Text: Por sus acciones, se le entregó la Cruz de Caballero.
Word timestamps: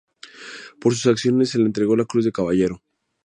Por 0.79 0.95
sus 0.95 1.05
acciones, 1.05 1.51
se 1.51 1.59
le 1.59 1.65
entregó 1.65 1.95
la 1.95 2.05
Cruz 2.05 2.25
de 2.25 2.31
Caballero. 2.31 2.81